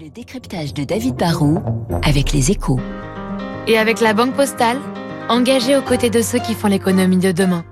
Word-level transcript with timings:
Le 0.00 0.10
décryptage 0.10 0.74
de 0.74 0.84
David 0.84 1.16
Barrault 1.16 1.60
avec 2.02 2.32
les 2.32 2.50
échos. 2.50 2.80
Et 3.66 3.78
avec 3.78 4.00
la 4.00 4.14
Banque 4.14 4.34
Postale, 4.34 4.78
engagée 5.28 5.76
aux 5.76 5.82
côtés 5.82 6.10
de 6.10 6.22
ceux 6.22 6.38
qui 6.38 6.54
font 6.54 6.68
l'économie 6.68 7.16
de 7.18 7.32
demain. 7.32 7.64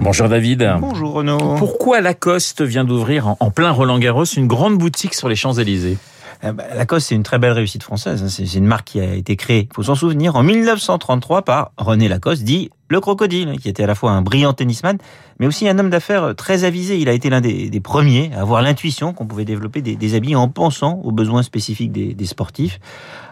Bonjour 0.00 0.28
David. 0.28 0.68
Bonjour 0.80 1.12
Renaud. 1.12 1.38
Pourquoi 1.56 2.00
Lacoste 2.00 2.62
vient 2.62 2.84
d'ouvrir 2.84 3.34
en- 3.40 3.50
plein 3.50 3.70
Roland 3.70 3.98
Garros 3.98 4.24
une 4.24 4.46
grande 4.46 4.76
boutique 4.78 5.14
sur 5.14 5.28
les 5.28 5.36
Champs-Élysées? 5.36 5.98
Eh 6.42 6.52
ben, 6.52 6.64
Lacoste, 6.74 7.08
c'est 7.08 7.14
une 7.14 7.22
très 7.22 7.38
belle 7.38 7.52
réussite 7.52 7.82
française. 7.82 8.22
hein. 8.22 8.28
C'est 8.28 8.44
c'est 8.46 8.58
une 8.58 8.66
marque 8.66 8.86
qui 8.88 9.00
a 9.00 9.14
été 9.14 9.36
créée, 9.36 9.68
il 9.70 9.74
faut 9.74 9.84
s'en 9.84 9.94
souvenir, 9.94 10.36
en 10.36 10.42
1933 10.42 11.42
par 11.42 11.72
René 11.78 12.08
Lacoste, 12.08 12.42
dit 12.42 12.70
le 12.88 13.00
crocodile, 13.00 13.58
qui 13.60 13.68
était 13.68 13.84
à 13.84 13.86
la 13.86 13.94
fois 13.94 14.12
un 14.12 14.22
brillant 14.22 14.52
tennisman, 14.52 14.98
mais 15.40 15.46
aussi 15.46 15.68
un 15.68 15.78
homme 15.78 15.90
d'affaires 15.90 16.34
très 16.36 16.64
avisé. 16.64 16.98
Il 16.98 17.08
a 17.08 17.12
été 17.12 17.30
l'un 17.30 17.40
des, 17.40 17.80
premiers 17.80 18.30
à 18.34 18.42
avoir 18.42 18.62
l'intuition 18.62 19.12
qu'on 19.12 19.26
pouvait 19.26 19.44
développer 19.44 19.80
des, 19.80 20.14
habits 20.14 20.36
en 20.36 20.48
pensant 20.48 21.00
aux 21.02 21.12
besoins 21.12 21.42
spécifiques 21.42 21.92
des, 21.92 22.26
sportifs. 22.26 22.78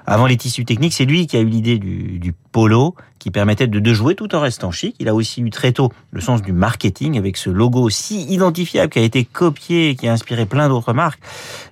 Avant 0.04 0.26
les 0.26 0.36
tissus 0.36 0.64
techniques, 0.64 0.94
c'est 0.94 1.04
lui 1.04 1.26
qui 1.26 1.36
a 1.36 1.40
eu 1.40 1.46
l'idée 1.46 1.78
du, 1.78 2.34
polo, 2.50 2.96
qui 3.18 3.30
permettait 3.30 3.68
de, 3.68 3.78
de 3.78 3.94
jouer 3.94 4.16
tout 4.16 4.34
en 4.34 4.40
restant 4.40 4.72
chic. 4.72 4.96
Il 4.98 5.08
a 5.08 5.14
aussi 5.14 5.42
eu 5.42 5.50
très 5.50 5.72
tôt 5.72 5.92
le 6.10 6.20
sens 6.20 6.42
du 6.42 6.52
marketing 6.52 7.18
avec 7.18 7.36
ce 7.36 7.50
logo 7.50 7.88
si 7.88 8.22
identifiable 8.22 8.90
qui 8.90 8.98
a 8.98 9.02
été 9.02 9.24
copié 9.24 9.90
et 9.90 9.94
qui 9.94 10.08
a 10.08 10.12
inspiré 10.12 10.44
plein 10.44 10.68
d'autres 10.68 10.92
marques. 10.92 11.20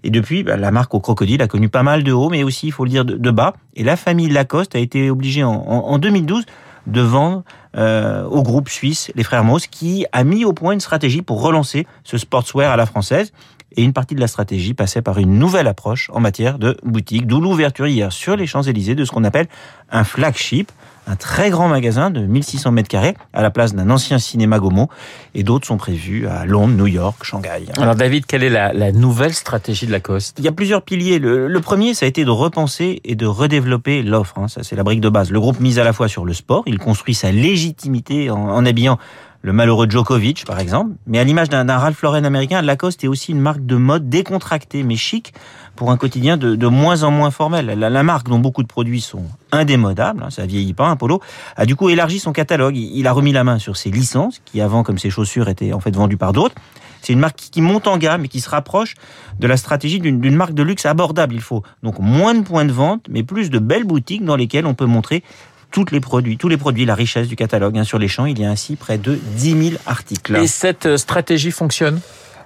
Et 0.04 0.10
depuis, 0.10 0.44
bah, 0.44 0.56
la 0.56 0.70
marque 0.70 0.94
au 0.94 1.00
crocodile 1.00 1.42
a 1.42 1.48
connu 1.48 1.68
pas 1.68 1.82
mal 1.82 2.04
de 2.04 2.12
hauts, 2.12 2.30
mais 2.30 2.44
aussi, 2.44 2.68
il 2.68 2.72
faut 2.72 2.84
le 2.84 2.90
dire, 2.90 3.04
de, 3.04 3.30
bas. 3.30 3.54
Et 3.74 3.82
la 3.82 3.96
famille 3.96 4.28
Lacoste 4.28 4.76
a 4.76 4.78
été 4.78 5.10
obligée 5.10 5.42
en- 5.42 5.50
en 5.50 5.98
2012 5.98 6.44
de 6.90 7.00
vendre 7.00 7.44
euh, 7.76 8.24
au 8.24 8.42
groupe 8.42 8.68
suisse, 8.68 9.10
les 9.14 9.22
frères 9.22 9.44
Moss, 9.44 9.66
qui 9.66 10.06
a 10.12 10.24
mis 10.24 10.44
au 10.44 10.52
point 10.52 10.72
une 10.72 10.80
stratégie 10.80 11.22
pour 11.22 11.42
relancer 11.42 11.86
ce 12.04 12.18
sportswear 12.18 12.72
à 12.72 12.76
la 12.76 12.86
française. 12.86 13.32
Et 13.76 13.84
une 13.84 13.92
partie 13.92 14.16
de 14.16 14.20
la 14.20 14.26
stratégie 14.26 14.74
passait 14.74 15.00
par 15.00 15.18
une 15.18 15.38
nouvelle 15.38 15.68
approche 15.68 16.10
en 16.12 16.18
matière 16.18 16.58
de 16.58 16.76
boutique, 16.82 17.26
d'où 17.26 17.40
l'ouverture 17.40 17.86
hier 17.86 18.12
sur 18.12 18.34
les 18.34 18.46
Champs-Élysées 18.46 18.96
de 18.96 19.04
ce 19.04 19.12
qu'on 19.12 19.22
appelle 19.22 19.46
un 19.90 20.02
flagship, 20.02 20.72
un 21.10 21.16
très 21.16 21.50
grand 21.50 21.68
magasin 21.68 22.10
de 22.10 22.20
1600 22.20 22.70
mètres 22.70 22.88
carrés 22.88 23.14
à 23.32 23.42
la 23.42 23.50
place 23.50 23.74
d'un 23.74 23.90
ancien 23.90 24.18
cinéma 24.18 24.58
Gomo. 24.60 24.88
Et 25.34 25.42
d'autres 25.42 25.66
sont 25.66 25.76
prévus 25.76 26.26
à 26.28 26.44
Londres, 26.44 26.74
New 26.74 26.86
York, 26.86 27.24
Shanghai. 27.24 27.64
Alors 27.76 27.96
David, 27.96 28.26
quelle 28.26 28.42
est 28.44 28.48
la, 28.50 28.72
la 28.72 28.92
nouvelle 28.92 29.34
stratégie 29.34 29.86
de 29.86 29.92
Lacoste? 29.92 30.36
Il 30.38 30.44
y 30.44 30.48
a 30.48 30.52
plusieurs 30.52 30.82
piliers. 30.82 31.18
Le, 31.18 31.48
le 31.48 31.60
premier, 31.60 31.94
ça 31.94 32.06
a 32.06 32.08
été 32.08 32.24
de 32.24 32.30
repenser 32.30 33.00
et 33.04 33.16
de 33.16 33.26
redévelopper 33.26 34.02
l'offre. 34.02 34.34
hein. 34.38 34.46
Ça, 34.48 34.62
c'est 34.62 34.76
la 34.76 34.84
brique 34.84 35.00
de 35.00 35.08
base. 35.08 35.30
Le 35.30 35.40
groupe 35.40 35.58
mise 35.60 35.78
à 35.80 35.84
la 35.84 35.92
fois 35.92 36.06
sur 36.08 36.24
le 36.24 36.32
sport. 36.32 36.62
Il 36.66 36.78
construit 36.78 37.14
sa 37.14 37.32
légitimité 37.32 38.30
en, 38.30 38.38
en 38.38 38.64
habillant 38.64 38.98
le 39.42 39.52
malheureux 39.54 39.88
Djokovic, 39.88 40.44
par 40.44 40.60
exemple. 40.60 40.92
Mais 41.06 41.18
à 41.18 41.24
l'image 41.24 41.48
d'un 41.48 41.64
d'un 41.64 41.78
Ralph 41.78 42.02
Lauren 42.02 42.24
américain, 42.24 42.60
Lacoste 42.60 43.04
est 43.04 43.08
aussi 43.08 43.32
une 43.32 43.40
marque 43.40 43.64
de 43.64 43.76
mode 43.76 44.10
décontractée, 44.10 44.82
mais 44.82 44.96
chic, 44.96 45.32
pour 45.80 45.90
un 45.90 45.96
quotidien 45.96 46.36
de, 46.36 46.66
moins 46.66 47.04
en 47.04 47.10
moins 47.10 47.30
formel. 47.30 47.64
La, 47.64 48.02
marque, 48.02 48.28
dont 48.28 48.38
beaucoup 48.38 48.62
de 48.62 48.68
produits 48.68 49.00
sont 49.00 49.24
indémodables, 49.50 50.22
hein, 50.22 50.28
ça 50.28 50.44
vieillit 50.44 50.74
pas, 50.74 50.88
un 50.88 50.96
polo, 50.96 51.22
a 51.56 51.64
du 51.64 51.74
coup 51.74 51.88
élargi 51.88 52.18
son 52.18 52.32
catalogue. 52.32 52.76
Il, 52.76 53.06
a 53.06 53.12
remis 53.12 53.32
la 53.32 53.44
main 53.44 53.58
sur 53.58 53.78
ses 53.78 53.90
licences, 53.90 54.42
qui 54.44 54.60
avant, 54.60 54.82
comme 54.82 54.98
ses 54.98 55.08
chaussures, 55.08 55.48
étaient 55.48 55.72
en 55.72 55.80
fait 55.80 55.96
vendues 55.96 56.18
par 56.18 56.34
d'autres. 56.34 56.54
C'est 57.00 57.14
une 57.14 57.18
marque 57.18 57.36
qui 57.36 57.62
monte 57.62 57.86
en 57.86 57.96
gamme 57.96 58.26
et 58.26 58.28
qui 58.28 58.42
se 58.42 58.50
rapproche 58.50 58.92
de 59.38 59.46
la 59.46 59.56
stratégie 59.56 60.00
d'une 60.00 60.36
marque 60.36 60.52
de 60.52 60.62
luxe 60.62 60.84
abordable. 60.84 61.34
Il 61.34 61.40
faut 61.40 61.62
donc 61.82 61.98
moins 61.98 62.34
de 62.34 62.42
points 62.42 62.66
de 62.66 62.72
vente, 62.72 63.06
mais 63.08 63.22
plus 63.22 63.48
de 63.48 63.58
belles 63.58 63.84
boutiques 63.84 64.22
dans 64.22 64.36
lesquelles 64.36 64.66
on 64.66 64.74
peut 64.74 64.84
montrer 64.84 65.24
tous 65.70 65.86
les 65.92 66.00
produits, 66.00 66.36
tous 66.36 66.48
les 66.48 66.58
produits, 66.58 66.84
la 66.84 66.94
richesse 66.94 67.26
du 67.26 67.36
catalogue. 67.36 67.78
hein. 67.78 67.84
Sur 67.84 67.98
les 67.98 68.08
champs, 68.08 68.26
il 68.26 68.38
y 68.38 68.44
a 68.44 68.50
ainsi 68.50 68.76
près 68.76 68.98
de 68.98 69.18
10 69.36 69.70
000 69.70 69.82
articles. 69.86 70.36
Et 70.36 70.46
cette 70.46 70.84
euh, 70.84 70.98
stratégie 70.98 71.52
fonctionne? 71.52 72.00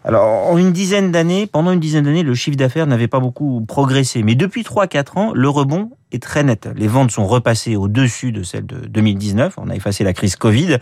Alors, 0.07 0.51
en 0.51 0.59
une 0.59 0.73
dizaine 0.73 1.11
d'années, 1.13 1.47
pendant 1.47 1.73
une 1.73 1.81
dizaine 1.81 2.05
d'années, 2.05 2.23
le 2.23 2.35
chiffre 2.35 2.59
d'affaires 2.59 2.87
n'avait 2.87 3.09
pas 3.09 3.21
beaucoup 3.21 3.65
progressé. 3.67 4.23
Mais 4.23 4.35
depuis 4.35 4.63
3-4 4.63 5.19
ans, 5.19 5.33
le 5.35 5.49
rebond 5.49 5.93
très 6.19 6.43
net. 6.43 6.69
Les 6.75 6.89
ventes 6.89 7.11
sont 7.11 7.27
repassées 7.27 7.77
au-dessus 7.77 8.33
de 8.33 8.43
celles 8.43 8.67
de 8.67 8.87
2019. 8.87 9.55
On 9.57 9.70
a 9.70 9.75
effacé 9.75 10.05
la 10.05 10.12
crise 10.12 10.37
Covid. 10.37 10.79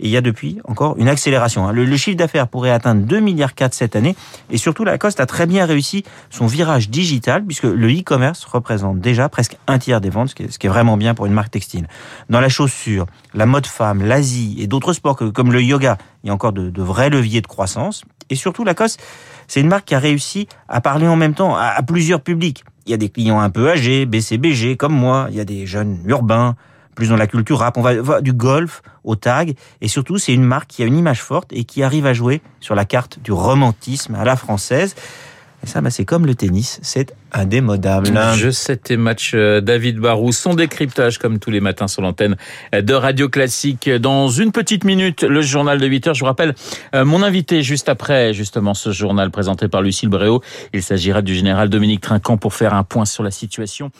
Et 0.00 0.06
il 0.06 0.10
y 0.10 0.16
a 0.16 0.20
depuis 0.20 0.58
encore 0.64 0.96
une 0.98 1.08
accélération. 1.08 1.68
hein. 1.68 1.72
Le, 1.72 1.96
chiffre 1.96 2.16
d'affaires 2.16 2.48
pourrait 2.48 2.70
atteindre 2.70 3.06
2 3.06 3.20
milliards 3.20 3.52
cette 3.70 3.94
année. 3.94 4.16
Et 4.50 4.56
surtout, 4.56 4.84
Lacoste 4.84 5.20
a 5.20 5.26
très 5.26 5.46
bien 5.46 5.66
réussi 5.66 6.04
son 6.30 6.46
virage 6.46 6.90
digital, 6.90 7.44
puisque 7.44 7.64
le 7.64 7.88
e-commerce 7.88 8.44
représente 8.44 9.00
déjà 9.00 9.28
presque 9.28 9.56
un 9.66 9.78
tiers 9.78 10.00
des 10.00 10.10
ventes, 10.10 10.30
ce 10.30 10.34
qui 10.34 10.66
est, 10.66 10.68
vraiment 10.68 10.96
bien 10.96 11.14
pour 11.14 11.26
une 11.26 11.32
marque 11.32 11.52
textile. 11.52 11.86
Dans 12.28 12.40
la 12.40 12.48
chaussure, 12.48 13.06
la 13.34 13.46
mode 13.46 13.66
femme, 13.66 14.04
l'Asie 14.04 14.56
et 14.58 14.66
d'autres 14.66 14.92
sports 14.92 15.16
comme 15.16 15.52
le 15.52 15.62
yoga, 15.62 15.96
il 16.24 16.28
y 16.28 16.30
a 16.30 16.34
encore 16.34 16.52
de, 16.52 16.70
de 16.70 16.82
vrais 16.82 17.10
leviers 17.10 17.40
de 17.40 17.46
croissance. 17.46 18.02
Et 18.30 18.34
surtout, 18.34 18.64
Lacoste, 18.64 19.00
c'est 19.48 19.60
une 19.60 19.68
marque 19.68 19.86
qui 19.86 19.94
a 19.94 19.98
réussi 19.98 20.48
à 20.68 20.80
parler 20.80 21.06
en 21.06 21.16
même 21.16 21.34
temps 21.34 21.56
à, 21.56 21.82
plusieurs 21.82 22.20
publics. 22.20 22.64
Il 22.86 22.90
y 22.90 22.94
a 22.94 22.96
des 22.96 23.08
clients 23.08 23.40
un 23.40 23.50
peu 23.50 23.70
âgés, 23.70 24.06
BCBG 24.06 24.76
comme 24.76 24.94
moi, 24.94 25.26
il 25.30 25.36
y 25.36 25.40
a 25.40 25.44
des 25.44 25.66
jeunes 25.66 25.98
urbains, 26.06 26.56
plus 26.94 27.08
dans 27.08 27.16
la 27.16 27.26
culture 27.26 27.58
rap, 27.58 27.76
on 27.76 27.82
va, 27.82 28.00
va 28.00 28.20
du 28.20 28.32
golf 28.32 28.82
au 29.02 29.16
tag, 29.16 29.54
et 29.80 29.88
surtout 29.88 30.18
c'est 30.18 30.32
une 30.32 30.44
marque 30.44 30.68
qui 30.68 30.82
a 30.82 30.86
une 30.86 30.96
image 30.96 31.22
forte 31.22 31.52
et 31.52 31.64
qui 31.64 31.82
arrive 31.82 32.06
à 32.06 32.12
jouer 32.12 32.40
sur 32.60 32.74
la 32.74 32.84
carte 32.84 33.18
du 33.22 33.32
romantisme 33.32 34.14
à 34.14 34.24
la 34.24 34.36
française. 34.36 34.94
Et 35.64 35.66
ça, 35.66 35.80
bah, 35.80 35.88
c'est 35.88 36.04
comme 36.04 36.26
le 36.26 36.34
tennis, 36.34 36.78
c'est 36.82 37.14
indémodable. 37.32 38.12
Je 38.36 38.50
sais 38.50 38.76
tes 38.76 38.98
matchs, 38.98 39.32
euh, 39.34 39.62
David 39.62 39.98
Barou, 39.98 40.30
son 40.30 40.52
décryptage 40.52 41.16
comme 41.16 41.38
tous 41.38 41.50
les 41.50 41.60
matins 41.60 41.88
sur 41.88 42.02
l'antenne 42.02 42.36
de 42.72 42.92
Radio 42.92 43.30
Classique. 43.30 43.88
Dans 43.88 44.28
une 44.28 44.52
petite 44.52 44.84
minute, 44.84 45.22
le 45.22 45.40
journal 45.40 45.78
de 45.80 45.86
8 45.86 46.08
heures. 46.08 46.14
Je 46.14 46.20
vous 46.20 46.26
rappelle 46.26 46.54
euh, 46.94 47.06
mon 47.06 47.22
invité 47.22 47.62
juste 47.62 47.88
après 47.88 48.34
justement 48.34 48.74
ce 48.74 48.92
journal 48.92 49.30
présenté 49.30 49.68
par 49.68 49.80
Lucille 49.80 50.10
Bréau. 50.10 50.42
Il 50.74 50.82
s'agira 50.82 51.22
du 51.22 51.34
général 51.34 51.70
Dominique 51.70 52.02
Trinquant 52.02 52.36
pour 52.36 52.52
faire 52.52 52.74
un 52.74 52.84
point 52.84 53.06
sur 53.06 53.22
la 53.22 53.30
situation 53.30 53.90